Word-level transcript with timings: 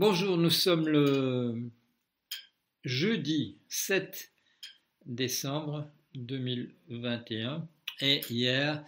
Bonjour, 0.00 0.36
nous 0.36 0.48
sommes 0.48 0.86
le 0.86 1.72
jeudi 2.84 3.56
7 3.68 4.30
décembre 5.06 5.90
2021 6.14 7.66
et 8.00 8.20
hier, 8.30 8.84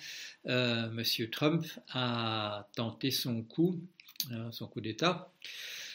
euh, 0.46 0.88
M. 0.96 1.28
Trump 1.32 1.66
a 1.88 2.68
tenté 2.76 3.10
son 3.10 3.42
coup, 3.42 3.80
euh, 4.30 4.52
son 4.52 4.68
coup 4.68 4.80
d'État. 4.80 5.32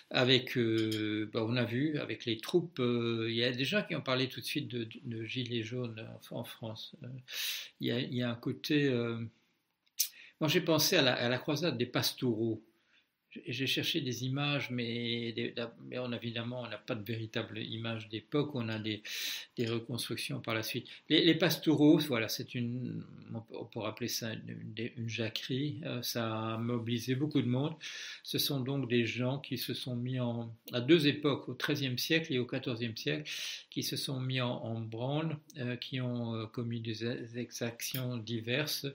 Avec, 0.09 0.57
euh, 0.57 1.29
bah, 1.31 1.45
on 1.47 1.55
a 1.55 1.63
vu, 1.63 1.97
avec 1.97 2.25
les 2.25 2.35
troupes, 2.35 2.81
il 2.81 3.35
y 3.35 3.45
a 3.45 3.53
des 3.53 3.63
gens 3.63 3.83
qui 3.83 3.95
ont 3.95 4.01
parlé 4.01 4.27
tout 4.27 4.41
de 4.41 4.45
suite 4.45 4.67
de, 4.67 5.23
gilets 5.23 5.63
jaunes 5.63 6.05
en 6.29 6.43
France. 6.43 6.93
Il 7.79 7.87
y, 7.87 8.21
a, 8.21 8.29
un 8.29 8.35
côté. 8.35 8.89
moi, 10.41 10.49
j'ai 10.49 10.59
pensé 10.59 10.97
à 10.97 11.01
la, 11.01 11.13
à 11.13 11.29
la 11.29 11.37
croisade 11.37 11.77
des 11.77 11.85
pastoureaux 11.85 12.61
j'ai 13.47 13.67
cherché 13.67 14.01
des 14.01 14.25
images, 14.25 14.69
mais, 14.69 15.33
mais 15.87 15.99
on, 15.99 16.11
évidemment, 16.11 16.61
on 16.61 16.67
n'a 16.67 16.77
pas 16.77 16.95
de 16.95 17.03
véritable 17.03 17.59
image 17.59 18.09
d'époque, 18.09 18.51
on 18.53 18.69
a 18.69 18.79
des, 18.79 19.03
des, 19.57 19.67
reconstructions 19.67 20.39
par 20.39 20.53
la 20.53 20.63
suite. 20.63 20.87
Les, 21.09 21.23
les 21.23 21.35
pastoraux, 21.35 21.97
voilà, 21.99 22.27
c'est 22.27 22.55
une, 22.55 23.03
on 23.51 23.65
peut 23.65 23.81
appeler 23.81 24.07
ça 24.07 24.33
une, 24.33 24.65
une 24.97 25.09
jacquerie, 25.09 25.81
euh, 25.85 26.01
ça 26.01 26.53
a 26.53 26.57
mobilisé 26.57 27.15
beaucoup 27.15 27.41
de 27.41 27.47
monde. 27.47 27.73
Ce 28.23 28.37
sont 28.37 28.59
donc 28.59 28.89
des 28.89 29.05
gens 29.05 29.39
qui 29.39 29.57
se 29.57 29.73
sont 29.73 29.95
mis 29.95 30.19
en, 30.19 30.53
à 30.71 30.81
deux 30.81 31.07
époques, 31.07 31.49
au 31.49 31.55
XIIIe 31.55 31.97
siècle 31.97 32.33
et 32.33 32.39
au 32.39 32.45
XIVe 32.45 32.95
siècle, 32.95 33.29
qui 33.69 33.83
se 33.83 33.95
sont 33.95 34.19
mis 34.19 34.41
en, 34.41 34.79
branle, 34.81 35.37
euh, 35.57 35.75
qui 35.75 35.99
ont 36.01 36.35
euh, 36.35 36.45
commis 36.45 36.79
des 36.79 37.37
exactions 37.37 38.17
diverses, 38.17 38.87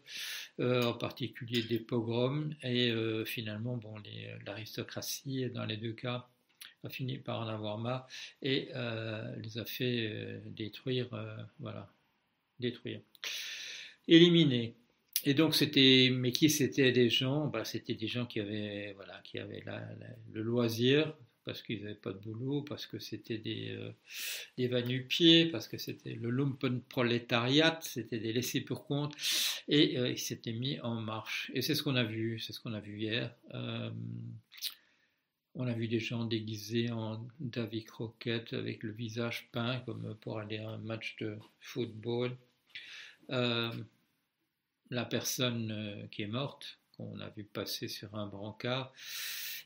en 0.60 0.92
particulier 0.92 1.62
des 1.62 1.78
pogroms, 1.78 2.54
et 2.62 2.92
finalement, 3.24 3.76
bon, 3.76 3.94
les 3.98 4.29
l'aristocratie, 4.46 5.48
dans 5.50 5.64
les 5.64 5.76
deux 5.76 5.92
cas, 5.92 6.28
a 6.84 6.88
fini 6.88 7.18
par 7.18 7.40
en 7.40 7.48
avoir 7.48 7.78
marre 7.78 8.06
et 8.42 8.68
euh, 8.74 9.34
les 9.36 9.58
a 9.58 9.64
fait 9.64 10.08
euh, 10.10 10.40
détruire, 10.46 11.12
euh, 11.12 11.36
voilà, 11.58 11.92
détruire, 12.58 13.00
éliminer. 14.08 14.76
Et 15.24 15.34
donc 15.34 15.54
c'était, 15.54 16.08
mais 16.12 16.32
qui 16.32 16.48
c'était 16.48 16.92
des 16.92 17.10
gens? 17.10 17.46
Bah, 17.46 17.64
C'était 17.64 17.94
des 17.94 18.06
gens 18.06 18.24
qui 18.24 18.40
avaient, 18.40 18.94
voilà, 18.94 19.20
qui 19.24 19.38
avaient 19.38 19.62
le 20.32 20.42
loisir 20.42 21.14
parce 21.50 21.62
qu'ils 21.62 21.82
n'avaient 21.82 21.94
pas 21.94 22.12
de 22.12 22.18
boulot, 22.18 22.62
parce 22.62 22.86
que 22.86 23.00
c'était 23.00 23.38
des, 23.38 23.76
des 24.56 24.68
va-nu-pieds, 24.68 25.46
parce 25.46 25.66
que 25.66 25.78
c'était 25.78 26.14
le 26.14 26.30
lumpenprolétariat, 26.30 27.78
c'était 27.82 28.20
des 28.20 28.32
laissés 28.32 28.60
pour 28.60 28.86
compte, 28.86 29.14
et 29.66 29.94
ils 29.94 30.18
s'étaient 30.18 30.52
mis 30.52 30.78
en 30.80 31.00
marche. 31.00 31.50
Et 31.54 31.62
c'est 31.62 31.74
ce 31.74 31.82
qu'on 31.82 31.96
a 31.96 32.04
vu, 32.04 32.38
c'est 32.38 32.52
ce 32.52 32.60
qu'on 32.60 32.74
a 32.74 32.80
vu 32.80 33.00
hier. 33.00 33.34
On 35.54 35.66
a 35.66 35.72
vu 35.72 35.88
des 35.88 35.98
gens 35.98 36.24
déguisés 36.24 36.90
en 36.92 37.26
David 37.40 37.86
Croquette 37.86 38.52
avec 38.52 38.84
le 38.84 38.92
visage 38.92 39.48
peint 39.50 39.80
comme 39.80 40.16
pour 40.20 40.38
aller 40.38 40.58
à 40.58 40.70
un 40.70 40.78
match 40.78 41.16
de 41.20 41.36
football. 41.58 42.36
Euh, 43.30 43.72
la 44.90 45.04
personne 45.04 45.70
euh, 45.70 46.06
qui 46.08 46.22
est 46.22 46.28
morte, 46.28 46.78
qu'on 46.96 47.18
a 47.20 47.28
vu 47.30 47.44
passer 47.44 47.88
sur 47.88 48.14
un 48.14 48.26
brancard, 48.26 48.92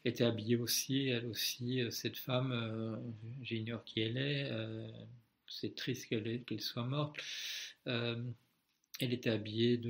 était 0.04 0.24
habillée 0.24 0.56
aussi, 0.56 1.08
elle 1.08 1.26
aussi, 1.26 1.80
euh, 1.80 1.90
cette 1.90 2.18
femme, 2.18 3.14
j'ignore 3.42 3.84
qui 3.84 4.00
elle 4.00 4.16
est, 4.16 4.50
c'est 5.48 5.74
triste 5.74 6.08
qu'elle 6.08 6.60
soit 6.60 6.84
morte. 6.84 7.16
elle 7.86 8.32
était 9.00 9.30
habillée 9.30 9.80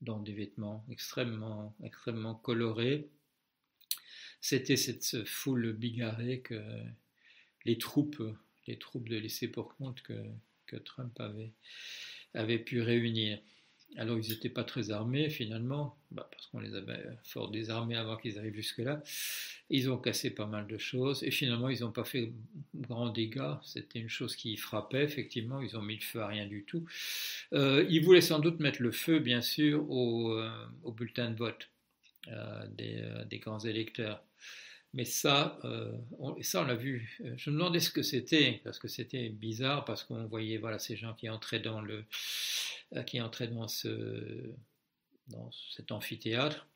dans 0.00 0.20
des 0.20 0.32
vêtements 0.32 0.84
extrêmement, 0.90 1.74
extrêmement 1.82 2.34
colorés 2.34 3.10
c'était 4.40 4.76
cette 4.76 5.24
foule 5.26 5.72
bigarrée 5.72 6.40
que 6.40 6.60
les 7.64 7.78
troupes, 7.78 8.22
les 8.66 8.78
troupes 8.78 9.08
de 9.08 9.16
laisser 9.16 9.48
pour 9.48 9.76
compte 9.76 10.02
que, 10.02 10.24
que 10.66 10.76
Trump 10.76 11.18
avait, 11.20 11.52
avait 12.34 12.58
pu 12.58 12.80
réunir. 12.80 13.38
Alors 13.96 14.18
ils 14.18 14.30
n'étaient 14.30 14.48
pas 14.48 14.64
très 14.64 14.90
armés 14.90 15.30
finalement, 15.30 15.96
bah, 16.12 16.28
parce 16.30 16.46
qu'on 16.46 16.60
les 16.60 16.74
avait 16.74 17.04
fort 17.24 17.50
désarmés 17.50 17.96
avant 17.96 18.16
qu'ils 18.16 18.38
arrivent 18.38 18.54
jusque-là. 18.54 19.02
Ils 19.68 19.90
ont 19.90 19.98
cassé 19.98 20.30
pas 20.30 20.46
mal 20.46 20.66
de 20.66 20.78
choses 20.78 21.22
et 21.22 21.30
finalement 21.30 21.68
ils 21.68 21.80
n'ont 21.80 21.90
pas 21.92 22.04
fait 22.04 22.32
grand 22.74 23.08
dégâts. 23.10 23.54
C'était 23.62 23.98
une 23.98 24.08
chose 24.08 24.36
qui 24.36 24.56
frappait 24.56 25.02
effectivement. 25.02 25.60
Ils 25.60 25.76
ont 25.76 25.82
mis 25.82 25.96
le 25.96 26.02
feu 26.02 26.20
à 26.20 26.28
rien 26.28 26.46
du 26.46 26.64
tout. 26.64 26.84
Euh, 27.52 27.84
ils 27.88 28.04
voulaient 28.04 28.20
sans 28.20 28.38
doute 28.38 28.60
mettre 28.60 28.82
le 28.82 28.92
feu, 28.92 29.18
bien 29.18 29.42
sûr, 29.42 29.88
au, 29.90 30.32
euh, 30.32 30.50
bulletin 30.96 31.30
de 31.30 31.36
vote 31.36 31.68
euh, 32.28 32.66
des, 33.28 33.38
grands 33.38 33.60
électeurs. 33.60 34.22
Mais 34.92 35.04
ça, 35.04 35.58
euh, 35.64 35.92
on, 36.18 36.40
ça 36.42 36.62
on 36.62 36.64
l'a 36.64 36.74
vu. 36.74 37.16
Je 37.36 37.50
me 37.50 37.56
demandais 37.56 37.78
ce 37.80 37.90
que 37.90 38.02
c'était 38.02 38.60
parce 38.64 38.78
que 38.78 38.88
c'était 38.88 39.28
bizarre 39.28 39.84
parce 39.84 40.02
qu'on 40.02 40.26
voyait 40.26 40.58
voilà 40.58 40.78
ces 40.78 40.96
gens 40.96 41.14
qui 41.14 41.28
entraient 41.28 41.60
dans 41.60 41.80
le, 41.80 42.04
euh, 42.96 43.02
qui 43.04 43.20
entraient 43.20 43.48
dans 43.48 43.68
ce, 43.68 44.52
dans 45.28 45.50
cet 45.74 45.92
amphithéâtre 45.92 46.66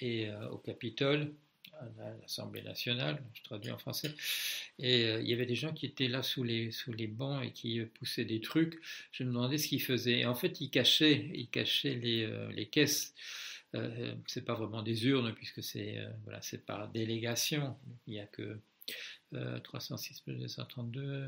et 0.00 0.28
euh, 0.28 0.48
au 0.50 0.58
Capitole, 0.58 1.34
à 1.80 2.10
l'Assemblée 2.22 2.62
nationale, 2.62 3.22
je 3.34 3.42
traduis 3.42 3.72
en 3.72 3.78
français, 3.78 4.14
et 4.78 5.10
il 5.20 5.28
y 5.28 5.32
avait 5.32 5.44
des 5.44 5.56
gens 5.56 5.72
qui 5.72 5.86
étaient 5.86 6.06
là 6.06 6.22
sous 6.22 6.44
les, 6.44 6.70
sous 6.70 6.92
les 6.92 7.08
bancs 7.08 7.44
et 7.44 7.50
qui 7.50 7.80
poussaient 7.80 8.24
des 8.24 8.40
trucs. 8.40 8.80
Je 9.10 9.24
me 9.24 9.30
demandais 9.30 9.58
ce 9.58 9.66
qu'ils 9.68 9.82
faisaient. 9.82 10.20
Et 10.20 10.26
en 10.26 10.36
fait, 10.36 10.60
ils 10.60 10.70
cachaient, 10.70 11.30
ils 11.34 11.48
cachaient 11.48 11.96
les, 11.96 12.30
les 12.52 12.66
caisses 12.66 13.12
euh, 13.74 14.14
c'est 14.26 14.44
pas 14.44 14.54
vraiment 14.54 14.82
des 14.82 15.06
urnes 15.06 15.32
puisque 15.34 15.62
c'est 15.62 15.98
euh, 15.98 16.08
voilà, 16.24 16.40
c'est 16.42 16.64
par 16.64 16.88
délégation. 16.88 17.76
Il 18.06 18.14
n'y 18.14 18.20
a 18.20 18.26
que 18.26 18.58
306 19.64 20.20
plus 20.20 20.34
232, 20.36 21.26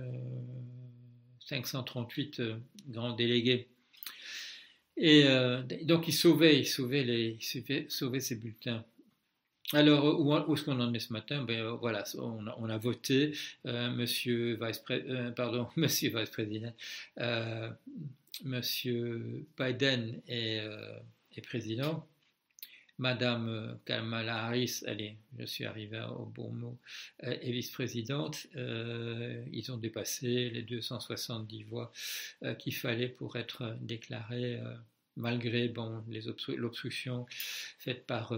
538 1.41 2.43
grands 2.89 3.13
délégués. 3.15 3.69
Et 4.97 5.25
euh, 5.25 5.63
donc 5.83 6.09
ils 6.09 6.13
sauvaient, 6.13 6.59
ils 6.61 6.67
sauvaient, 6.67 7.05
les, 7.05 7.39
sauvaient, 7.89 8.21
ces 8.21 8.37
bulletins. 8.37 8.85
Alors, 9.73 10.21
où, 10.21 10.55
est-ce 10.55 10.63
qu'on 10.63 10.79
en 10.79 10.95
est 10.95 11.01
ce 11.01 11.13
matin? 11.13 11.43
Ben, 11.43 11.71
Voilà, 11.81 12.05
on 12.19 12.69
a, 12.69 12.79
voté, 12.79 13.37
monsieur 13.65 14.57
vice-président, 14.63 15.33
pardon, 15.33 15.69
monsieur 15.77 16.17
vice-président, 16.17 16.73
monsieur 18.45 19.45
Biden 19.59 20.23
est 20.29 20.63
président. 21.43 22.07
Madame 22.99 23.49
euh, 23.49 23.75
Kamala 23.85 24.45
Harris, 24.45 24.83
allez, 24.87 25.17
je 25.39 25.45
suis 25.45 25.67
arrivé 25.67 26.03
au 26.19 26.25
bon 26.25 26.51
mot, 26.51 26.79
euh, 27.25 27.37
est 27.41 27.53
vice-présidente. 27.53 28.47
Euh, 28.57 29.45
ils 29.53 29.71
ont 29.71 29.77
dépassé 29.77 30.49
les 30.51 30.63
270 30.63 31.65
voix 31.65 31.93
qu'il 32.59 32.75
fallait 32.75 33.09
pour 33.09 33.37
être 33.37 33.77
déclarés, 33.81 34.61
malgré 35.17 35.69
bon, 35.69 36.03
l'obstruction 36.49 37.27
faite 37.79 38.07
par 38.07 38.33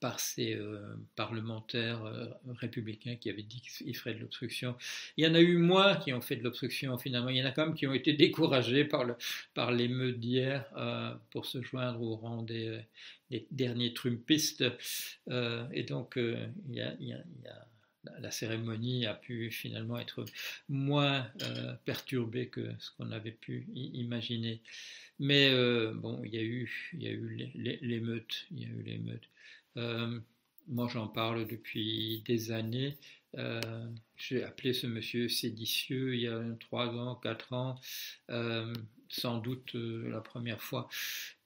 par 0.00 0.20
ces 0.20 0.54
euh, 0.54 0.94
parlementaires 1.16 2.04
euh, 2.04 2.26
républicains 2.58 3.16
qui 3.16 3.30
avaient 3.30 3.42
dit 3.42 3.60
qu'ils 3.60 3.96
feraient 3.96 4.14
de 4.14 4.20
l'obstruction. 4.20 4.76
Il 5.16 5.24
y 5.24 5.28
en 5.28 5.34
a 5.34 5.40
eu 5.40 5.56
moins 5.56 5.96
qui 5.96 6.12
ont 6.12 6.20
fait 6.20 6.36
de 6.36 6.44
l'obstruction 6.44 6.96
finalement. 6.98 7.30
Il 7.30 7.36
y 7.36 7.42
en 7.42 7.46
a 7.46 7.52
quand 7.52 7.66
même 7.66 7.74
qui 7.74 7.86
ont 7.86 7.94
été 7.94 8.12
découragés 8.12 8.84
par, 8.84 9.04
le, 9.04 9.16
par 9.54 9.72
l'émeute 9.72 10.20
d'hier 10.20 10.64
euh, 10.76 11.14
pour 11.30 11.46
se 11.46 11.62
joindre 11.62 12.02
au 12.02 12.16
rang 12.16 12.42
des, 12.42 12.80
derniers 13.50 13.94
Trumpistes. 13.94 14.64
et 15.28 15.82
donc, 15.84 16.18
la 18.18 18.30
cérémonie 18.32 19.06
a 19.06 19.14
pu 19.14 19.52
finalement 19.52 19.98
être 20.00 20.24
moins 20.68 21.30
perturbée 21.84 22.48
que 22.48 22.72
ce 22.80 22.90
qu'on 22.96 23.12
avait 23.12 23.30
pu 23.30 23.68
imaginer. 23.72 24.62
Mais 25.20 25.54
bon, 25.94 26.20
il 26.24 26.34
y 26.34 26.38
a 26.38 26.42
eu, 26.42 26.90
il 26.94 27.02
y 27.04 27.06
a 27.06 27.10
eu 27.12 27.52
l'émeute, 27.82 28.46
il 28.50 28.62
y 28.62 28.64
a 28.64 28.68
eu 28.68 28.82
l'émeute. 28.82 29.28
Euh, 29.76 30.20
moi, 30.68 30.88
j'en 30.92 31.08
parle 31.08 31.46
depuis 31.46 32.22
des 32.26 32.52
années. 32.52 32.96
Euh, 33.36 33.60
j'ai 34.16 34.42
appelé 34.42 34.72
ce 34.72 34.86
monsieur 34.86 35.28
séditieux 35.28 36.14
il 36.14 36.22
y 36.22 36.28
a 36.28 36.42
3 36.60 36.88
ans, 36.96 37.14
4 37.16 37.52
ans, 37.52 37.80
euh, 38.30 38.72
sans 39.08 39.38
doute 39.38 39.74
la 39.74 40.20
première 40.20 40.62
fois. 40.62 40.88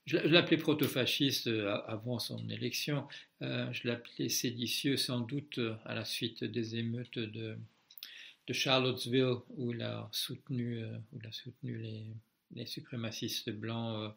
Je, 0.07 0.19
l'appelais 0.19 0.59
proto-fasciste 0.59 1.49
avant 1.87 2.19
son 2.19 2.49
élection. 2.51 3.07
je 3.41 3.89
l'appelais 3.89 4.29
séditieux 4.29 4.97
sans 4.97 5.21
doute 5.21 5.59
à 5.87 5.95
la 5.95 6.05
suite 6.05 6.45
des 6.45 6.77
émeutes 6.77 7.19
de, 7.19 7.57
Charlottesville 8.51 9.37
où 9.57 9.73
il 9.73 9.81
a 9.81 10.07
soutenu, 10.13 10.85
où 10.85 11.19
il 11.23 11.33
soutenu 11.33 11.79
les, 11.79 12.05
les 12.55 12.67
suprémacistes 12.67 13.51
blancs 13.51 14.15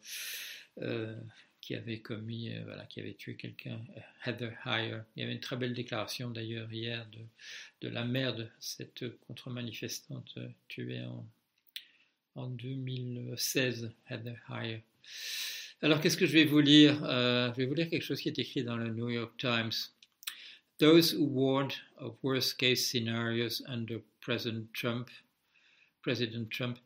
qui 1.67 1.75
avait 1.75 1.99
commis, 1.99 2.53
euh, 2.53 2.61
voilà, 2.63 2.85
qui 2.85 3.01
avait 3.01 3.15
tué 3.15 3.35
quelqu'un, 3.35 3.77
euh, 3.97 3.99
Heather 4.25 4.53
Heyer. 4.65 4.99
Il 5.15 5.19
y 5.19 5.23
avait 5.23 5.33
une 5.33 5.41
très 5.41 5.57
belle 5.57 5.73
déclaration 5.73 6.29
d'ailleurs 6.29 6.71
hier 6.71 7.05
de, 7.81 7.89
la 7.89 8.05
mère 8.05 8.33
de 8.33 8.47
cette 8.57 9.03
contre-manifestante 9.27 10.33
euh, 10.37 10.47
tuée 10.69 11.03
en, 11.03 11.27
en 12.35 12.47
2016, 12.47 13.91
Heather 14.09 14.37
Heyer. 14.49 14.81
Alors 15.81 15.99
qu'est-ce 15.99 16.15
que 16.15 16.25
je 16.25 16.31
vais 16.31 16.45
vous 16.45 16.61
lire? 16.61 16.99
Je 17.01 17.57
vais 17.57 17.65
vous 17.65 17.73
lire 17.73 17.89
quelque 17.89 18.01
chose 18.01 18.21
qui 18.21 18.29
est 18.29 18.39
écrit 18.39 18.63
dans 18.63 18.77
le 18.77 18.89
New 18.93 19.09
York 19.09 19.33
Times. 19.37 19.73
those 20.79 21.11
who 21.11 21.25
warned 21.25 21.73
of 21.97 22.15
worst 22.21 22.57
case 22.59 22.85
scenarios 22.85 23.63
under 23.67 23.99
President 24.21 24.71
Trump, 24.73 25.09
President 26.01 26.49
Trump, 26.49 26.77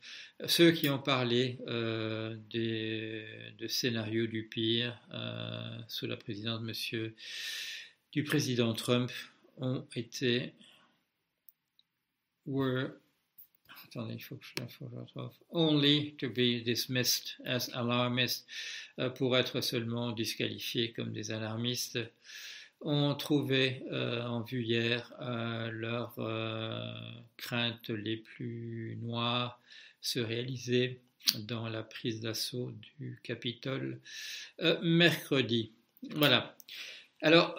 ceux 0.46 0.72
qui 0.72 0.90
ont 0.90 1.00
parlé 1.00 1.60
euh, 1.68 2.36
des, 2.50 3.26
de 3.58 3.68
scénarios 3.68 4.28
du 4.28 4.48
pire 4.48 5.00
euh, 5.14 5.80
sous 5.88 6.08
la 6.08 6.18
présidence 6.18 6.62
monsieur, 6.62 7.16
du 8.12 8.24
président 8.24 8.74
Trump 8.74 9.12
ont 9.58 9.86
été 9.96 10.54
were 12.46 12.92
attendez, 13.88 14.14
il 14.14 14.24
faut 14.24 14.36
que 14.36 14.46
je, 14.46 14.64
faut 14.68 14.86
que 14.86 14.92
je 14.92 15.00
retrouve, 15.00 15.32
only 15.50 16.16
to 16.18 16.30
be 16.30 16.64
dismissed 16.64 17.38
as 17.46 17.70
alarmists, 17.74 18.48
euh, 19.00 19.10
pour 19.10 19.38
être 19.38 19.62
seulement 19.62 20.12
disqualifiés 20.12 20.94
comme 20.94 21.12
des 21.12 21.32
alarmistes, 21.32 22.00
ont 22.82 23.16
trouvé, 23.16 23.84
euh, 23.92 24.24
en 24.26 24.42
vue 24.42 24.64
hier, 24.64 25.14
euh, 25.22 25.70
leurs 25.72 26.16
euh, 26.20 26.94
craintes 27.38 27.90
les 27.90 28.18
plus 28.18 28.98
noires 29.02 29.60
se 30.02 30.20
réaliser 30.20 31.00
dans 31.40 31.70
la 31.70 31.84
prise 31.84 32.22
d'assaut 32.22 32.72
du 33.00 33.20
Capitole 33.24 34.00
mercredi. 34.82 35.72
Voilà. 36.16 36.56
Alors, 37.22 37.56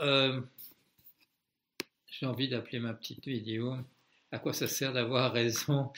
j'ai 2.08 2.26
envie 2.26 2.48
d'appeler 2.48 2.80
ma 2.80 2.92
petite 2.92 3.28
vidéo 3.28 3.76
à 4.32 4.38
quoi 4.40 4.52
ça 4.52 4.66
sert 4.66 4.92
d'avoir 4.92 5.32
raison? 5.32 5.92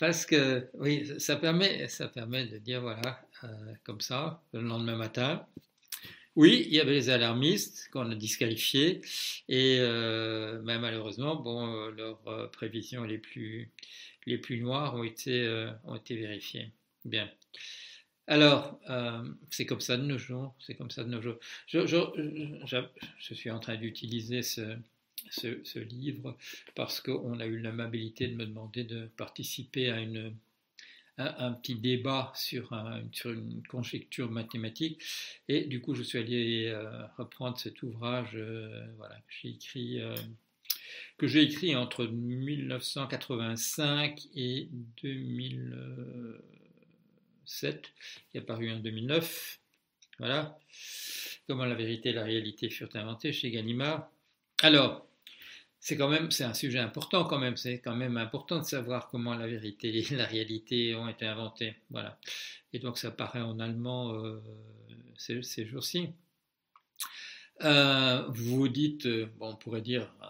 Parce 0.00 0.24
que, 0.24 0.70
oui, 0.74 1.20
ça 1.20 1.36
permet, 1.36 1.88
ça 1.88 2.08
permet 2.08 2.46
de 2.46 2.56
dire, 2.56 2.80
voilà, 2.80 3.20
comme 3.84 4.00
ça, 4.00 4.42
le 4.54 4.62
lendemain 4.62 4.96
matin, 4.96 5.46
oui, 6.36 6.64
il 6.66 6.72
y 6.74 6.80
avait 6.80 6.92
les 6.92 7.10
alarmistes 7.10 7.88
qu'on 7.92 8.10
a 8.10 8.14
disqualifiés 8.14 9.00
et 9.48 9.78
euh, 9.80 10.60
ben, 10.62 10.78
malheureusement, 10.78 11.36
bon, 11.36 11.74
euh, 11.74 11.90
leurs 11.90 12.28
euh, 12.28 12.46
prévisions 12.48 13.02
les 13.02 13.18
plus, 13.18 13.70
les 14.26 14.38
plus 14.38 14.60
noires 14.60 14.94
ont 14.94 15.04
été, 15.04 15.68
ont 15.84 15.96
été 15.96 16.16
vérifiées. 16.16 16.70
Bien. 17.04 17.30
Alors, 18.26 18.78
c'est 19.50 19.66
comme 19.66 19.80
ça 19.80 19.96
de 19.96 20.04
nos 20.04 20.18
jours, 20.18 20.54
c'est 20.60 20.76
comme 20.76 20.90
ça 20.90 21.02
de 21.02 21.08
nos 21.08 21.20
jours. 21.20 21.38
Je 21.66 23.34
suis 23.34 23.50
en 23.50 23.58
train 23.58 23.76
d'utiliser 23.76 24.42
ce, 24.42 24.76
ce, 25.30 25.64
ce, 25.64 25.80
livre 25.80 26.36
parce 26.76 27.00
qu'on 27.00 27.40
a 27.40 27.46
eu 27.46 27.58
l'amabilité 27.58 28.28
de 28.28 28.36
me 28.36 28.46
demander 28.46 28.84
de 28.84 29.06
participer 29.16 29.90
à 29.90 30.00
une, 30.00 30.36
un, 31.20 31.34
un 31.38 31.52
petit 31.52 31.74
débat 31.74 32.32
sur, 32.34 32.72
un, 32.72 33.02
sur, 33.12 33.30
une 33.30 33.62
conjecture 33.68 34.30
mathématique 34.30 35.02
et 35.48 35.64
du 35.64 35.80
coup 35.80 35.94
je 35.94 36.02
suis 36.02 36.18
allé 36.18 36.66
euh, 36.66 37.06
reprendre 37.18 37.58
cet 37.58 37.82
ouvrage 37.82 38.30
euh, 38.34 38.86
voilà, 38.96 39.16
que 39.16 39.32
j'ai 39.42 39.48
écrit, 39.50 40.00
euh, 40.00 40.14
que 41.18 41.26
j'ai 41.26 41.42
écrit 41.42 41.76
entre 41.76 42.06
1985 42.06 44.28
et 44.34 44.68
2007, 45.02 47.92
qui 48.30 48.36
est 48.36 48.40
apparu 48.40 48.72
en 48.72 48.78
2009. 48.78 49.58
Voilà. 50.18 50.58
Comment 51.46 51.64
la 51.64 51.74
vérité 51.74 52.10
et 52.10 52.12
la 52.12 52.24
réalité 52.24 52.68
furent 52.70 52.94
inventées 52.94 53.32
chez 53.32 53.50
Gallimard. 53.50 54.10
Alors, 54.62 55.09
c'est 55.80 55.96
quand 55.96 56.08
même 56.08 56.30
c'est 56.30 56.44
un 56.44 56.54
sujet 56.54 56.78
important 56.78 57.24
quand 57.24 57.38
même. 57.38 57.56
C'est 57.56 57.80
quand 57.80 57.96
même 57.96 58.16
important 58.16 58.58
de 58.58 58.64
savoir 58.64 59.08
comment 59.08 59.34
la 59.34 59.46
vérité 59.46 59.98
et 59.98 60.14
la 60.16 60.26
réalité 60.26 60.94
ont 60.94 61.08
été 61.08 61.26
inventées. 61.26 61.74
Voilà. 61.90 62.18
Et 62.72 62.78
donc 62.78 62.98
ça 62.98 63.10
paraît 63.10 63.40
en 63.40 63.58
allemand 63.60 64.14
euh, 64.14 64.40
ces, 65.16 65.66
jours-ci. 65.66 66.10
Euh, 67.62 68.24
vous 68.28 68.68
dites 68.68 69.06
bon 69.38 69.50
on 69.50 69.56
pourrait 69.56 69.82
dire 69.82 70.12
euh, 70.22 70.26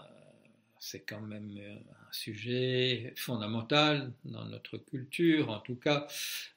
c'est 0.80 1.00
quand 1.00 1.20
même 1.20 1.60
un 1.90 2.12
sujet 2.12 3.12
fondamental 3.16 4.12
dans 4.24 4.44
notre 4.46 4.78
culture, 4.78 5.50
en 5.50 5.60
tout 5.60 5.76
cas, 5.76 6.06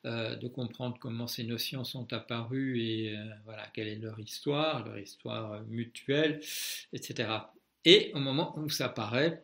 euh, 0.06 0.36
de 0.36 0.48
comprendre 0.48 0.98
comment 1.00 1.28
ces 1.28 1.44
notions 1.44 1.84
sont 1.84 2.12
apparues 2.14 2.82
et 2.82 3.16
euh, 3.16 3.24
voilà 3.46 3.68
quelle 3.74 3.90
est 3.90 3.98
leur 3.98 4.20
histoire, 4.20 4.86
leur 4.86 4.98
histoire 4.98 5.62
mutuelle, 5.66 6.40
etc. 6.94 7.30
Et 7.86 8.12
au 8.14 8.20
moment 8.20 8.58
où 8.58 8.70
ça 8.70 8.90
paraît, 8.90 9.44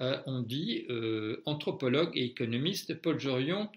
euh, 0.00 0.18
on 0.26 0.40
dit 0.40 0.86
euh, 0.88 1.42
anthropologue 1.44 2.10
et 2.14 2.24
économiste 2.24 3.00
Paul 3.00 3.18
Jorion 3.18 3.70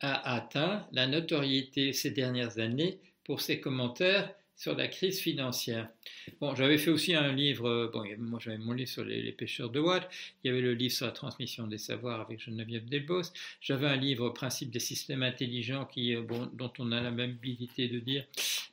a 0.00 0.34
atteint 0.34 0.86
la 0.92 1.06
notoriété 1.06 1.92
ces 1.92 2.10
dernières 2.10 2.58
années 2.58 3.00
pour 3.24 3.40
ses 3.40 3.60
commentaires 3.60 4.34
sur 4.56 4.74
la 4.74 4.88
crise 4.88 5.20
financière. 5.20 5.88
Bon, 6.40 6.54
j'avais 6.54 6.78
fait 6.78 6.90
aussi 6.90 7.14
un 7.14 7.32
livre, 7.32 7.90
bon, 7.92 8.04
moi 8.18 8.40
j'avais 8.42 8.58
mon 8.58 8.72
livre 8.72 8.88
sur 8.88 9.04
les, 9.04 9.32
pêcheurs 9.32 9.70
de 9.70 9.80
Watt, 9.80 10.08
il 10.42 10.48
y 10.48 10.50
avait 10.50 10.62
le 10.62 10.72
livre 10.72 10.94
sur 10.94 11.06
la 11.06 11.12
transmission 11.12 11.66
des 11.66 11.78
savoirs 11.78 12.22
avec 12.22 12.40
Geneviève 12.40 12.86
Delbos, 12.86 13.32
j'avais 13.60 13.86
un 13.86 13.96
livre 13.96 14.30
Principe 14.30 14.70
des 14.70 14.80
systèmes 14.80 15.22
intelligents 15.22 15.84
qui, 15.84 16.16
bon, 16.16 16.48
dont 16.54 16.72
on 16.78 16.90
a 16.92 17.00
la 17.00 17.10
même 17.10 17.32
habilité 17.32 17.88
de 17.88 17.98
dire 17.98 18.24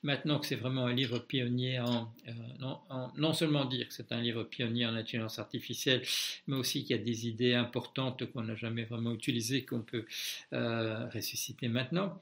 maintenant 0.04 0.40
que 0.40 0.46
c'est 0.46 0.56
vraiment 0.56 0.86
un 0.86 0.94
livre 0.94 1.20
pionnier 1.20 1.80
en, 1.80 2.14
euh, 2.28 2.32
non, 2.60 2.80
en, 2.90 3.12
non, 3.18 3.34
seulement 3.34 3.66
dire 3.66 3.88
que 3.88 3.94
c'est 3.94 4.12
un 4.12 4.22
livre 4.22 4.44
pionnier 4.44 4.86
en 4.86 4.96
intelligence 4.96 5.40
artificielle, 5.40 6.02
mais 6.48 6.56
aussi 6.56 6.84
qu'il 6.84 6.96
y 6.96 7.00
a 7.00 7.04
des 7.04 7.28
idées 7.28 7.54
importantes 7.54 8.32
qu'on 8.32 8.44
n'a 8.44 8.56
jamais 8.56 8.84
vraiment 8.84 9.14
utilisées, 9.14 9.64
qu'on 9.64 9.82
peut 9.82 10.06
euh, 10.54 11.08
ressusciter 11.10 11.68
maintenant. 11.68 12.20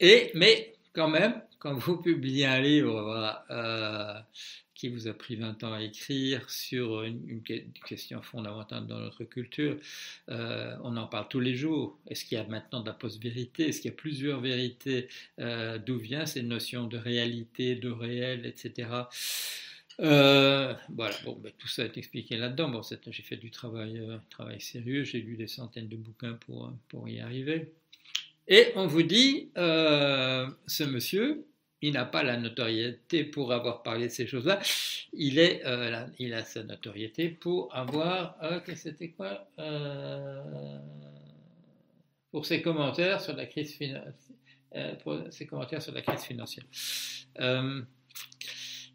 Et, 0.00 0.30
mais 0.34 0.75
quand 0.96 1.08
même, 1.08 1.42
quand 1.58 1.74
vous 1.74 1.98
publiez 1.98 2.46
un 2.46 2.58
livre 2.58 3.44
euh, 3.50 4.14
qui 4.74 4.88
vous 4.88 5.08
a 5.08 5.12
pris 5.12 5.36
20 5.36 5.62
ans 5.62 5.74
à 5.74 5.82
écrire 5.82 6.48
sur 6.48 7.02
une, 7.02 7.42
question 7.86 8.22
fondamentale 8.22 8.86
dans 8.86 8.98
notre 8.98 9.24
culture, 9.24 9.76
euh, 10.30 10.74
on 10.82 10.96
en 10.96 11.06
parle 11.06 11.28
tous 11.28 11.40
les 11.40 11.54
jours. 11.54 11.98
Est-ce 12.08 12.24
qu'il 12.24 12.38
y 12.38 12.40
a 12.40 12.44
maintenant 12.44 12.80
de 12.80 12.86
la 12.86 12.94
post-vérité? 12.94 13.68
Est-ce 13.68 13.82
qu'il 13.82 13.90
y 13.90 13.94
a 13.94 13.96
plusieurs 13.96 14.40
vérités 14.40 15.08
euh, 15.38 15.76
D'où 15.78 15.98
vient 15.98 16.24
ces 16.24 16.42
notions 16.42 16.86
de 16.86 16.96
réalité, 16.96 17.74
de 17.74 17.90
réel, 17.90 18.46
etc. 18.46 18.88
Voilà, 19.98 21.14
bon, 21.24 21.38
ben, 21.42 21.52
tout 21.58 21.68
ça 21.68 21.84
est 21.84 21.98
expliqué 21.98 22.38
là-dedans. 22.38 22.70
Bon, 22.70 22.80
j'ai 22.82 23.22
fait 23.22 23.36
du 23.36 23.50
travail, 23.50 24.00
travail 24.30 24.62
sérieux, 24.62 25.04
j'ai 25.04 25.20
lu 25.20 25.36
des 25.36 25.46
centaines 25.46 25.88
de 25.88 25.96
bouquins 25.96 26.38
pour, 26.46 26.72
pour 26.88 27.06
y 27.06 27.20
arriver. 27.20 27.70
Et 28.48 28.72
on 28.76 28.86
vous 28.86 29.02
dit, 29.02 29.50
euh, 29.56 30.48
ce 30.66 30.84
monsieur, 30.84 31.46
il 31.82 31.92
n'a 31.92 32.04
pas 32.04 32.22
la 32.22 32.36
notoriété 32.36 33.24
pour 33.24 33.52
avoir 33.52 33.82
parlé 33.82 34.06
de 34.06 34.12
ces 34.12 34.26
choses-là. 34.26 34.60
Il, 35.12 35.38
euh, 35.38 36.06
a 36.32 36.44
sa 36.44 36.62
notoriété 36.62 37.28
pour 37.28 37.74
avoir, 37.74 38.36
euh, 38.42 38.60
c'était 38.74 39.10
quoi. 39.10 39.48
Euh, 39.58 40.78
pour 42.30 42.46
ses 42.46 42.62
commentaires 42.62 43.20
sur 43.20 43.36
la 43.36 43.46
crise 43.46 43.74
financière. 43.74 44.14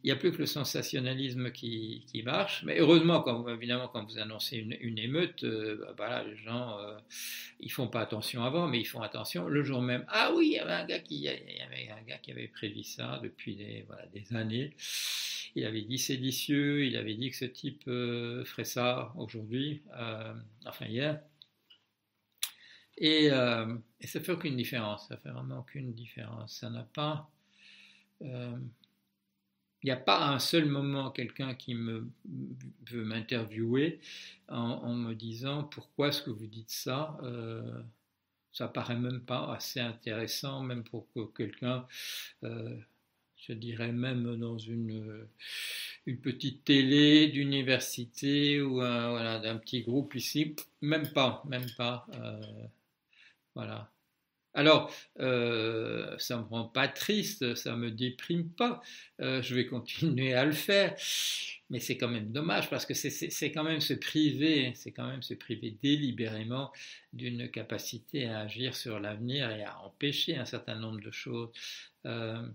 Il 0.03 0.08
n'y 0.08 0.12
a 0.12 0.15
plus 0.15 0.31
que 0.31 0.39
le 0.39 0.48
sensationnalisme 0.48 1.51
qui, 1.51 2.24
marche. 2.25 2.63
Mais 2.63 2.79
heureusement, 2.79 3.24
évidemment, 3.48 3.88
quand 3.88 4.03
vous 4.03 4.17
annoncez 4.17 4.58
une, 4.58 4.98
émeute, 4.98 5.43
euh, 5.43 5.77
bah, 5.79 5.93
voilà, 5.96 6.24
les 6.24 6.36
gens, 6.38 6.79
euh, 6.79 6.98
ils 7.60 7.72
font 7.72 7.88
pas 7.88 8.01
attention 8.01 8.43
avant, 8.43 8.67
mais 8.67 8.79
ils 8.79 8.86
font 8.86 9.01
attention 9.01 9.48
le 9.48 9.63
jour 9.63 9.81
même. 9.81 10.03
Ah 10.08 10.31
oui, 10.36 10.48
il 10.48 10.53
y 10.53 10.60
avait 10.60 10.74
un 10.74 10.86
gars 10.86 11.00
qui, 11.00 11.27
avait 11.27 12.48
prévu 12.48 12.84
ça 12.84 13.20
depuis 13.22 13.55
des, 13.55 14.36
années. 14.36 14.75
Il 15.55 15.65
avait 15.65 15.81
dit 15.81 16.00
c'est 16.00 16.17
délicieux, 16.17 16.86
il 16.86 16.96
avait 16.98 17.13
dit 17.13 17.29
que 17.29 17.36
ce 17.36 17.46
type 17.46 17.84
euh, 17.88 18.43
ferait 18.46 18.65
ça 18.65 19.13
aujourd'hui, 19.17 19.84
euh, 19.98 20.34
enfin 20.65 20.86
hier. 20.86 21.22
Et, 22.98 23.29
ça 23.29 24.20
fait 24.20 24.31
aucune 24.31 24.55
différence, 24.55 25.08
ça 25.08 25.17
fait 25.17 25.29
vraiment 25.29 25.60
aucune 25.60 25.93
différence. 25.93 26.55
Ça 26.60 26.70
n'a 26.72 26.88
pas 26.93 27.29
il 29.83 29.88
n'y 29.88 29.91
a 29.91 29.97
pas 29.97 30.27
un 30.27 30.39
seul 30.39 30.65
moment 30.65 31.11
quelqu'un 31.11 31.55
qui 31.55 31.73
me 31.73 32.07
veut 32.89 33.03
m'interviewer 33.03 34.00
en, 34.47 34.93
me 34.93 35.13
disant 35.13 35.63
pourquoi 35.63 36.09
est-ce 36.09 36.21
que 36.21 36.29
vous 36.29 36.47
dites 36.47 36.69
ça 36.69 37.17
euh, 37.23 37.81
ça 38.51 38.67
paraît 38.67 38.97
même 38.97 39.21
pas 39.21 39.53
assez 39.53 39.79
intéressant 39.79 40.61
même 40.61 40.83
pour 40.83 41.07
que 41.13 41.25
quelqu'un 41.35 41.88
euh, 42.43 42.77
je 43.38 43.53
dirais 43.53 43.91
même 43.91 44.35
dans 44.38 44.57
une 44.57 45.27
une 46.05 46.19
petite 46.19 46.63
télé 46.63 47.27
d'université 47.27 48.61
ou 48.61 48.81
un, 48.81 49.09
voilà 49.09 49.39
d'un 49.39 49.57
petit 49.57 49.81
groupe 49.81 50.15
ici 50.15 50.55
même 50.81 51.11
pas 51.11 51.43
même 51.47 51.69
pas 51.77 52.05
euh, 52.15 52.41
voilà 53.55 53.91
alors, 54.53 54.93
euh, 55.20 56.17
ça 56.17 56.38
ne 56.38 56.41
me 56.41 56.48
rend 56.48 56.65
pas 56.65 56.88
triste, 56.88 57.55
ça 57.55 57.72
ne 57.72 57.77
me 57.77 57.91
déprime 57.91 58.50
pas, 58.50 58.81
euh, 59.22 59.41
je 59.41 59.55
vais 59.55 59.65
continuer 59.65 60.34
à 60.34 60.43
le 60.43 60.51
faire, 60.51 60.93
mais 61.70 61.79
c'est 61.79 61.98
quand 61.98 62.10
même 62.10 62.31
dommage 62.31 62.70
parce 62.70 62.86
que 62.86 62.93
c'est 62.93 63.51
quand 63.51 63.63
même 63.63 63.79
se 63.79 63.93
priver, 63.93 64.74
c'est 64.75 64.91
quand 64.91 65.08
même 65.08 65.22
se 65.22 65.34
priver 65.36 65.77
délibérément 65.81 66.72
d'une 67.13 67.50
capacité 67.50 68.27
à 68.27 68.41
agir 68.41 68.75
sur 68.75 69.00
l'avenir 69.00 69.50
et 69.51 69.63
à 69.63 69.79
empêcher 69.79 70.36
un 70.36 70.46
certain 70.46 70.75
nombre 70.75 71.00
de 71.00 71.12
choses. 71.12 71.50
Euh, 72.05 72.46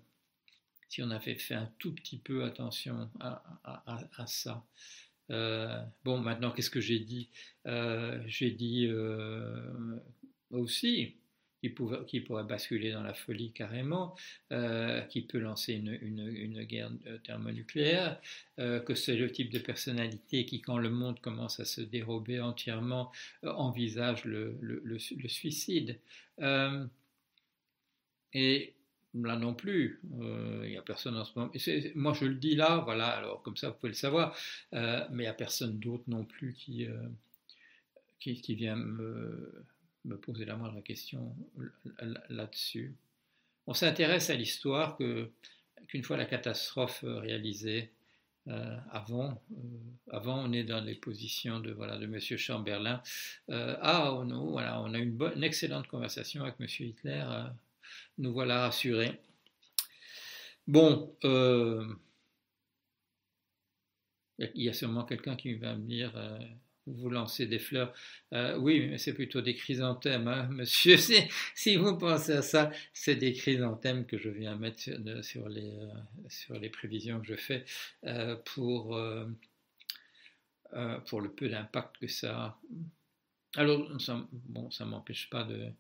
si 0.88 1.02
on 1.02 1.10
avait 1.10 1.34
fait 1.34 1.54
un 1.54 1.70
tout 1.78 1.94
petit 1.94 2.18
peu 2.18 2.44
attention 2.44 3.10
à, 3.20 4.26
ça. 4.26 4.64
bon, 5.28 6.18
maintenant, 6.18 6.52
qu'est-ce 6.52 6.70
que 6.70 6.80
j'ai 6.80 7.00
dit? 7.00 7.30
J'ai 7.64 8.50
dit 8.50 8.88
aussi 10.50 11.15
qui, 12.06 12.20
pourrait 12.20 12.44
basculer 12.44 12.92
dans 12.92 13.02
la 13.02 13.14
folie 13.14 13.52
carrément, 13.52 14.14
euh, 14.52 15.00
qui 15.02 15.22
peut 15.22 15.38
lancer 15.38 15.72
une, 15.74 16.64
guerre 16.64 16.90
euh, 17.06 17.18
thermonucléaire, 17.18 18.20
euh, 18.58 18.80
que 18.80 18.94
c'est 18.94 19.16
le 19.16 19.30
type 19.30 19.50
de 19.50 19.58
personnalité 19.58 20.46
qui, 20.46 20.60
quand 20.60 20.78
le 20.78 20.90
monde 20.90 21.20
commence 21.20 21.60
à 21.60 21.64
se 21.64 21.80
dérober 21.80 22.40
entièrement, 22.40 23.12
envisage 23.42 24.24
le, 24.24 24.98
suicide. 25.28 25.98
et 28.32 28.72
là 29.14 29.36
non 29.36 29.54
plus, 29.54 30.00
il 30.62 30.68
n'y 30.68 30.76
a 30.76 30.82
personne 30.82 31.16
en 31.16 31.24
ce 31.24 31.38
moment. 31.38 31.50
moi, 31.94 32.12
je 32.12 32.26
le 32.26 32.34
dis 32.34 32.54
là, 32.54 32.78
voilà, 32.84 33.08
alors 33.08 33.42
comme 33.42 33.56
ça, 33.56 33.70
vous 33.70 33.76
pouvez 33.76 33.90
le 33.90 33.94
savoir, 33.94 34.36
mais 34.72 35.08
il 35.10 35.18
n'y 35.18 35.26
a 35.26 35.32
personne 35.34 35.78
d'autre 35.78 36.04
non 36.06 36.24
plus 36.24 36.54
qui, 36.54 36.88
vient 38.54 38.76
me 38.76 39.64
me 40.06 40.16
poser 40.16 40.44
la 40.44 40.56
moindre 40.56 40.80
question 40.80 41.34
là-dessus. 42.28 42.94
On 43.66 43.74
s'intéresse 43.74 44.30
à 44.30 44.34
l'histoire 44.34 44.96
que, 44.96 45.30
qu'une 45.88 46.02
fois 46.02 46.16
la 46.16 46.24
catastrophe 46.26 47.04
réalisée, 47.04 47.90
euh, 48.48 48.76
avant, 48.92 49.42
euh, 49.50 49.56
avant, 50.12 50.44
on 50.44 50.52
est 50.52 50.62
dans 50.62 50.80
les 50.80 50.94
positions 50.94 51.58
de 51.58 51.72
voilà 51.72 51.98
de 51.98 52.06
Monsieur 52.06 52.36
Chamberlain. 52.36 53.02
Euh, 53.50 53.76
ah, 53.80 54.12
oh 54.12 54.24
non, 54.24 54.50
voilà, 54.50 54.80
on 54.82 54.94
a 54.94 54.98
une, 54.98 55.16
bonne, 55.16 55.42
excellente 55.42 55.88
conversation 55.88 56.42
avec 56.44 56.60
Monsieur 56.60 56.86
Hitler. 56.86 57.24
nous 58.18 58.32
voilà 58.32 58.60
rassurés. 58.60 59.20
Bon, 60.68 61.12
il 64.38 64.62
y 64.62 64.68
a 64.68 64.72
sûrement 64.72 65.04
quelqu'un 65.04 65.34
qui 65.36 65.54
va 65.54 65.74
me 65.74 65.84
dire 65.86 66.12
vous 66.86 67.10
lancez 67.10 67.46
des 67.46 67.58
fleurs. 67.58 67.92
Euh, 68.32 68.56
oui, 68.58 68.86
mais 68.88 68.98
c'est 68.98 69.14
plutôt 69.14 69.40
des 69.40 69.54
chrysanthèmes, 69.54 70.28
hein, 70.28 70.48
monsieur. 70.50 70.96
Si, 71.54 71.76
vous 71.76 71.96
pensez 71.98 72.32
à 72.32 72.42
ça, 72.42 72.70
c'est 72.92 73.16
des 73.16 73.32
chrysanthèmes 73.32 74.06
que 74.06 74.18
je 74.18 74.28
viens 74.28 74.56
mettre 74.56 74.82
sur, 75.22 75.48
les, 75.48 75.70
euh, 75.70 76.58
les 76.58 76.70
prévisions 76.70 77.20
que 77.20 77.26
je 77.26 77.34
fais 77.34 77.64
euh, 78.04 78.36
pour, 78.36 78.96
le 78.96 79.34
peu 81.34 81.48
d'impact 81.48 81.98
que 81.98 82.08
ça 82.08 82.36
a. 82.36 82.60
Alors, 83.56 84.00
ça, 84.00 84.26
bon, 84.32 84.70
ça 84.70 84.84
ne 84.84 84.90
m'empêche 84.90 85.30
pas 85.30 85.44
de... 85.44 85.70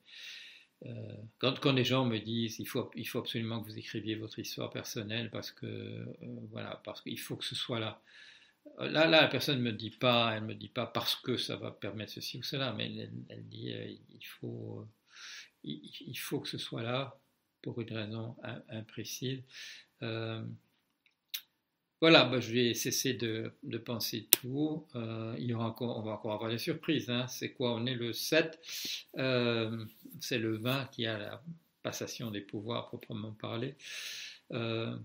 quand, 1.38 1.60
quand 1.60 1.72
les 1.72 1.84
gens 1.84 2.06
me 2.06 2.18
disent 2.18 2.58
il 2.58 2.66
faut, 2.66 2.90
il 2.96 3.06
faut 3.06 3.18
absolument 3.18 3.60
que 3.60 3.66
vous 3.66 3.78
écriviez 3.78 4.14
votre 4.14 4.38
histoire 4.38 4.70
personnelle 4.70 5.30
parce 5.30 5.50
que 5.50 6.06
voilà 6.50 6.80
parce 6.84 7.02
qu'il 7.02 7.18
faut 7.18 7.36
que 7.36 7.44
ce 7.44 7.54
soit 7.54 7.80
là 7.80 8.00
Là, 8.78 9.06
là, 9.06 9.22
la 9.22 9.28
personne 9.28 9.58
ne 9.58 9.62
me 9.62 9.72
dit 9.72 9.90
pas, 9.90 10.34
elle 10.36 10.44
me 10.44 10.54
dit 10.54 10.68
pas 10.68 10.86
parce 10.86 11.16
que 11.16 11.36
ça 11.36 11.56
va 11.56 11.70
permettre 11.70 12.12
ceci 12.12 12.38
ou 12.38 12.42
cela, 12.42 12.72
mais 12.72 12.94
elle, 13.28 13.48
dit 13.48 13.72
euh, 13.72 13.86
il, 14.10 14.24
faut, 14.24 14.80
euh, 14.80 14.84
il, 15.64 16.14
faut 16.16 16.40
que 16.40 16.48
ce 16.48 16.58
soit 16.58 16.82
là 16.82 17.18
pour 17.62 17.80
une 17.80 17.92
raison 17.92 18.36
imprécise. 18.68 19.42
Euh, 20.02 20.44
voilà, 22.02 22.26
bah, 22.26 22.38
je 22.38 22.52
vais 22.52 22.74
cesser 22.74 23.14
de, 23.14 23.50
penser 23.78 24.28
tout. 24.30 24.86
il 25.38 25.46
y 25.46 25.54
aura 25.54 25.68
encore, 25.68 25.96
on 25.96 26.02
va 26.02 26.12
encore 26.12 26.34
avoir 26.34 26.50
des 26.50 26.58
surprises. 26.58 27.08
Hein. 27.08 27.26
C'est 27.28 27.52
quoi? 27.52 27.74
On 27.74 27.86
est 27.86 27.94
le 27.94 28.12
7, 28.12 28.60
c'est 30.20 30.38
le 30.38 30.56
20 30.58 30.84
qui 30.92 31.06
a 31.06 31.16
la 31.16 31.42
passation 31.82 32.30
des 32.30 32.42
pouvoirs 32.42 32.88
proprement 32.88 33.32
parlé. 33.32 33.74
il 34.50 34.98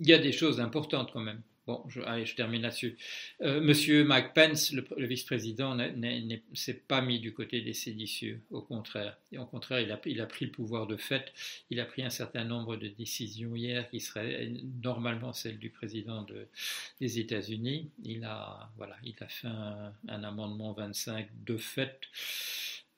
y 0.00 0.12
a 0.12 0.18
des 0.18 0.32
choses 0.32 0.60
importantes 0.60 1.12
quand 1.14 1.20
même. 1.20 1.40
Bon, 1.66 1.84
allez, 2.04 2.24
je 2.24 2.36
termine 2.36 2.62
là-dessus. 2.62 2.96
Euh, 3.42 3.60
monsieur 3.60 4.04
Mike 4.04 4.34
Pence, 4.34 4.70
le, 4.72 5.06
vice-président, 5.06 5.74
ne 5.74 6.36
s'est 6.54 6.74
pas 6.74 7.00
mis 7.00 7.18
du 7.18 7.34
côté 7.34 7.60
des 7.60 7.72
séditieux, 7.72 8.40
au 8.52 8.62
contraire. 8.62 9.18
Et 9.32 9.38
au 9.38 9.46
contraire, 9.46 9.80
il 9.80 10.20
a, 10.20 10.26
pris 10.26 10.44
le 10.44 10.52
pouvoir 10.52 10.86
de 10.86 10.96
fait. 10.96 11.32
Il 11.70 11.80
a 11.80 11.84
pris 11.84 12.04
un 12.04 12.10
certain 12.10 12.44
nombre 12.44 12.76
de 12.76 12.86
décisions 12.86 13.56
hier 13.56 13.90
qui 13.90 13.98
seraient 13.98 14.48
normalement 14.84 15.32
celles 15.32 15.58
du 15.58 15.70
président 15.70 16.22
de, 16.22 16.46
des 17.00 17.18
États-Unis. 17.18 17.90
Il 18.04 18.24
a, 18.24 18.70
voilà, 18.76 18.96
il 19.02 19.16
a 19.20 19.26
fait 19.26 19.48
un, 19.48 20.22
amendement 20.22 20.72
25 20.72 21.28
de 21.44 21.56
fait. 21.56 22.00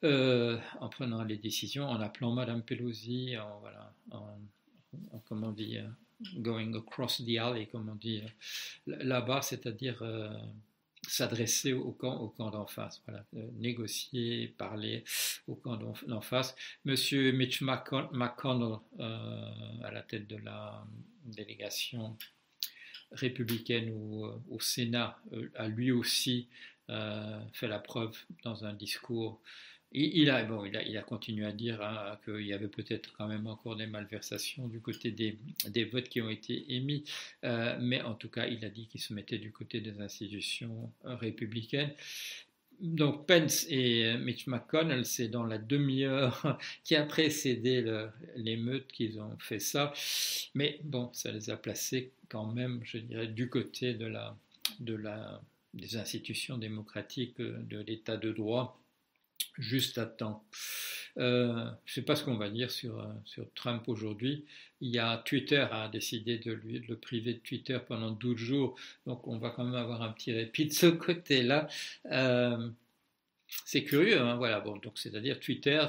Euh, 0.05 0.59
en 0.81 0.91
prenant 0.91 1.25
les 1.25 1.39
décisions, 1.39 1.89
en 1.89 2.01
appelant 2.03 2.33
Madame 2.33 2.63
Pelosi, 2.63 3.37
en, 3.39 3.61
voilà, 3.61 3.95
en 4.13 5.19
comment 5.27 5.53
dire, 5.53 5.91
going 6.37 6.75
across 6.75 7.21
the 7.25 7.39
alley, 7.39 7.67
comme 7.67 7.89
on 7.89 7.95
dit 7.95 8.23
euh, 8.89 8.97
là-bas, 9.03 9.43
c'est-à-dire 9.43 10.03
euh, 10.03 10.31
s'adresser 11.07 11.73
au 11.73 11.93
camp, 11.93 12.21
au 12.21 12.51
d'en 12.51 12.67
face, 12.67 13.03
voilà, 13.07 13.25
euh, 13.37 13.49
négocier, 13.57 14.49
parler 14.59 15.05
au 15.47 15.55
camp 15.55 15.77
d'en 15.77 16.21
face. 16.21 16.55
Monsieur 16.85 17.33
Mitch 17.33 17.63
McConnell, 17.63 18.79
à 18.99 19.91
la 19.93 20.03
tête 20.03 20.27
de 20.27 20.37
la 20.37 20.85
délégation 21.25 22.17
républicaine 23.13 23.91
au 24.51 24.61
Sénat, 24.61 25.19
a 25.55 25.69
lui 25.69 25.93
aussi 25.93 26.49
fait 26.89 27.69
la 27.69 27.79
preuve 27.79 28.17
dans 28.43 28.65
un 28.65 28.75
discours 28.75 29.41
il, 29.93 30.29
a, 30.31 30.45
bon, 30.45 30.65
il, 30.65 30.77
a, 30.77 30.83
il 30.83 30.97
a 30.97 31.03
continué 31.03 31.47
à 31.47 31.53
dire 31.53 31.81
hein, 31.83 32.19
qu'il 32.25 32.47
y 32.47 32.53
avait 32.53 32.69
peut-être 32.69 33.13
quand 33.17 33.27
même 33.27 33.47
encore 33.47 33.77
des 33.77 33.87
malversations 33.87 34.69
du 34.69 34.81
côté 34.81 35.11
des, 35.11 35.39
des 35.69 35.85
votes 35.85 36.09
qui 36.09 36.21
ont 36.21 36.29
été 36.29 36.75
émis, 36.75 37.05
euh, 37.45 37.77
mais 37.81 38.03
en 38.03 38.15
tout 38.15 38.29
cas, 38.29 38.47
il 38.47 38.65
a 38.65 38.69
dit 38.69 38.87
qu'il 38.87 39.01
se 39.01 39.15
mettait 39.15 39.39
du 39.39 39.51
côté 39.51 39.81
des 39.81 40.01
institutions 40.01 40.93
républicaines. 41.05 41.93
Donc 42.81 43.27
Pence 43.27 43.67
et 43.69 44.17
Mitch 44.19 44.47
McConnell, 44.47 45.05
c'est 45.05 45.29
dans 45.29 45.45
la 45.45 45.59
demi-heure 45.59 46.59
qui 46.85 46.95
a 46.95 47.05
précédé 47.05 47.85
l'émeute 48.37 48.87
qu'ils 48.93 49.21
ont 49.21 49.37
fait 49.41 49.59
ça. 49.59 49.93
Mais 50.55 50.81
bon, 50.85 51.11
ça 51.13 51.33
les 51.33 51.51
a 51.51 51.57
placés 51.57 52.13
quand 52.29 52.47
même, 52.47 52.81
je 52.85 52.99
dirais, 52.99 53.27
du 53.27 53.49
côté 53.49 53.95
de 53.95 54.07
la, 54.07 54.37
de 54.79 54.95
la, 54.95 55.41
des 55.75 55.97
institutions 55.97 56.57
démocratiques, 56.57 57.39
de 57.39 57.81
l'état 57.81 58.17
de 58.17 58.31
droit 58.31 58.78
juste 59.59 59.99
à 59.99 60.07
temps. 60.07 60.45
Euh, 61.19 61.65
je 61.85 61.91
ne 61.91 61.95
sais 61.95 62.03
pas 62.03 62.15
ce 62.17 62.25
qu'on 62.25 62.37
va 62.37 62.49
dire 62.49 62.71
sur, 62.71 63.01
euh, 63.01 63.07
sur 63.25 63.53
Trump 63.55 63.89
aujourd'hui. 63.89 64.45
Il 64.81 64.91
y 64.91 64.99
a 64.99 65.19
Twitter 65.19 65.67
a 65.71 65.89
décidé 65.89 66.39
de, 66.39 66.53
lui, 66.53 66.81
de 66.81 66.87
le 66.87 66.97
priver 66.97 67.35
de 67.35 67.41
Twitter 67.41 67.79
pendant 67.87 68.13
12 68.13 68.37
jours, 68.37 68.77
donc 69.07 69.27
on 69.27 69.39
va 69.39 69.51
quand 69.51 69.65
même 69.65 69.75
avoir 69.75 70.03
un 70.03 70.13
petit 70.13 70.33
répit 70.33 70.67
de 70.67 70.73
ce 70.73 70.87
côté-là. 70.87 71.69
Euh, 72.07 72.69
c'est 73.65 73.83
curieux, 73.83 74.21
hein, 74.21 74.37
voilà. 74.37 74.61
Bon, 74.61 74.77
donc 74.77 74.99
c'est-à-dire 74.99 75.41
Twitter 75.41 75.85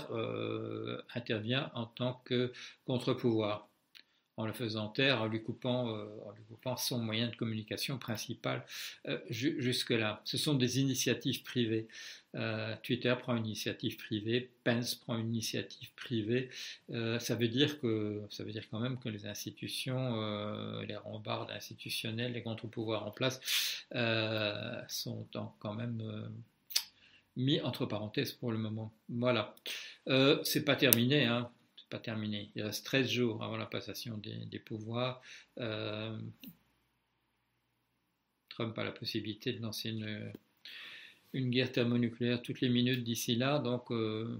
intervient 1.13 1.71
en 1.75 1.85
tant 1.85 2.21
que 2.25 2.53
contre-pouvoir 2.85 3.68
en 4.39 4.45
le 4.45 4.53
faisant 4.53 4.87
taire, 4.87 5.21
en 5.21 5.27
lui 5.27 5.43
coupant, 5.43 5.89
euh, 5.89 6.05
en 6.25 6.31
lui 6.31 6.43
coupant 6.47 6.77
son 6.77 6.99
moyen 6.99 7.27
de 7.27 7.35
communication 7.35 7.97
principal 7.97 8.65
euh, 9.05 9.19
jusque-là. 9.29 10.21
Ce 10.23 10.37
sont 10.37 10.53
des 10.53 10.79
initiatives 10.79 11.43
privées. 11.43 11.89
Euh, 12.35 12.73
Twitter 12.81 13.13
prend 13.19 13.35
une 13.35 13.45
initiative 13.45 13.97
privée, 13.97 14.49
Pence 14.63 14.95
prend 14.95 15.17
une 15.17 15.27
initiative 15.27 15.89
privée. 15.97 16.49
ça 16.87 17.35
veut 17.35 17.49
dire 17.49 17.81
que 17.81 18.21
ça 18.29 18.45
veut 18.45 18.53
dire 18.53 18.63
quand 18.71 18.79
même 18.79 18.97
que 18.97 19.09
les 19.09 19.25
institutions, 19.25 20.01
les 20.83 20.95
rambardes 20.95 21.51
institutionnels, 21.51 22.31
les 22.31 22.41
contre-pouvoirs 22.41 23.05
en 23.05 23.11
place 23.11 23.41
sont 24.87 25.27
quand 25.59 25.73
même 25.73 26.31
mis 27.35 27.59
entre 27.61 27.85
parenthèses 27.85 28.31
pour 28.31 28.53
le 28.53 28.57
moment. 28.57 28.93
Voilà. 29.09 29.53
c'est 30.43 30.63
pas 30.63 30.77
terminé, 30.77 31.25
hein 31.25 31.51
pas 31.89 31.99
terminé. 31.99 32.51
Il 32.55 32.63
reste 32.63 32.85
13 32.85 33.07
jours 33.07 33.43
avant 33.43 33.57
la 33.57 33.65
passation 33.65 34.17
des, 34.17 34.59
pouvoirs. 34.59 35.21
Euh, 35.59 36.17
Trump 38.49 38.77
a 38.77 38.83
la 38.83 38.91
possibilité 38.91 39.53
de 39.53 39.61
lancer 39.61 39.89
une, 39.89 40.31
une 41.33 41.49
guerre 41.49 41.71
thermonucléaire 41.71 42.41
toutes 42.41 42.61
les 42.61 42.69
minutes 42.69 43.03
d'ici 43.03 43.35
là. 43.35 43.59
Donc, 43.59 43.91
euh, 43.91 44.39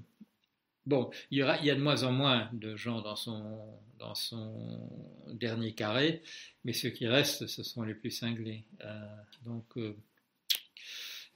bon, 0.86 1.10
il 1.32 1.39
y, 1.39 1.41
a 1.44 1.75
de 1.75 1.82
moins 1.82 2.03
en 2.03 2.12
moins 2.12 2.50
de 2.53 2.75
gens 2.75 3.01
dans 3.01 3.15
son, 3.15 3.79
dans 3.98 4.15
son 4.15 4.89
dernier 5.27 5.74
carré, 5.74 6.22
mais 6.63 6.74
ceux 6.74 6.89
qui 6.89 7.08
restent, 7.08 7.48
ce 7.48 7.63
sont 7.63 7.84
les 7.84 7.96
plus 7.96 8.12
cinglés. 8.12 8.63
Euh, 8.82 9.15
donc, 9.46 9.77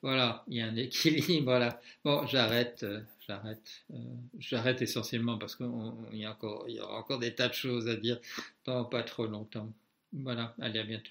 voilà, 0.01 0.43
il 0.47 0.57
y 0.57 0.61
a 0.61 0.67
un 0.67 0.75
équilibre. 0.75 1.43
Voilà. 1.45 1.81
Bon, 2.03 2.27
j'arrête, 2.27 2.85
j'arrête, 3.27 3.85
euh, 3.91 3.97
j'arrête 4.39 4.81
essentiellement 4.81 5.37
parce 5.37 5.55
qu'il 5.55 5.67
y, 6.13 6.25
a 6.25 6.31
encore, 6.31 6.69
y 6.69 6.79
aura 6.79 6.97
encore 6.97 7.19
des 7.19 7.35
tas 7.35 7.47
de 7.49 7.53
choses 7.53 7.87
à 7.87 7.95
dire 7.95 8.19
dans 8.65 8.85
pas 8.85 9.03
trop 9.03 9.27
longtemps. 9.27 9.71
Voilà, 10.13 10.55
allez, 10.59 10.79
à 10.79 10.83
bientôt. 10.83 11.09